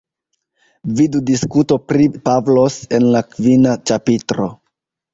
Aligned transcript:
Vidu 0.99 1.21
diskuto 1.27 1.79
pri 1.93 2.09
Pavlos 2.31 2.81
en 3.01 3.09
la 3.13 3.25
kvina 3.31 3.79
ĉapitro. 3.89 4.53